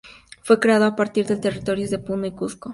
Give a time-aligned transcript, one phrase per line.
[0.41, 2.69] Fue creado el a partir de territorios de Puno y Cuzco.